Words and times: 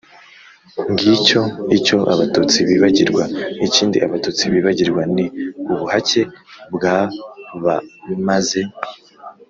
ngicyo 0.91 1.41
icyo 1.77 1.97
abatutsi 2.13 2.57
bibagirwa. 2.69 3.23
ikindi 3.67 3.97
abatutsi 4.05 4.43
bibagirwa 4.53 5.01
ni 5.15 5.25
ubuhake 5.71 6.21
bwabamaze 6.75 8.61